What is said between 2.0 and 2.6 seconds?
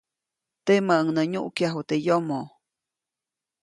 yomo.